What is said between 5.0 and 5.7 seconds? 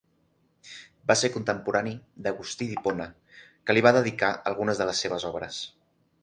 seves obres.